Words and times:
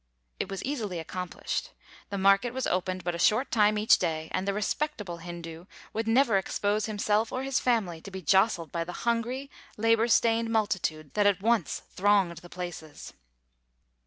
It 0.39 0.49
was 0.49 0.63
easily 0.63 0.97
accomplished. 0.97 1.73
The 2.09 2.17
market 2.17 2.55
was 2.55 2.65
opened 2.65 3.03
but 3.03 3.13
a 3.13 3.19
short 3.19 3.51
time 3.51 3.77
each 3.77 3.99
day; 3.99 4.29
and 4.31 4.47
the 4.47 4.53
"respectable" 4.55 5.17
Hindoo 5.17 5.67
would 5.93 6.07
never 6.07 6.39
expose 6.39 6.87
himself 6.87 7.31
or 7.31 7.43
his 7.43 7.59
family 7.59 8.01
to 8.01 8.09
be 8.09 8.23
jostled 8.23 8.71
by 8.71 8.83
the 8.83 8.93
hungry 9.05 9.51
labor 9.77 10.07
stained 10.07 10.49
multitude 10.49 11.13
that 11.13 11.27
at 11.27 11.39
once 11.43 11.83
thronged 11.91 12.37
the 12.39 12.49
places. 12.49 13.13